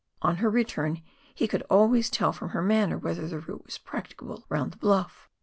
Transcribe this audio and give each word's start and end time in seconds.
On 0.23 0.37
her 0.37 0.49
return, 0.49 1.03
he 1.35 1.47
could 1.47 1.61
always 1.69 2.09
tell 2.09 2.33
from 2.33 2.49
her 2.49 2.61
manner 2.63 2.97
whether 2.97 3.23
a 3.23 3.39
route 3.39 3.65
was 3.65 3.77
practicable 3.77 4.43
round 4.49 4.71
the 4.73 4.77
bluff. 4.77 5.29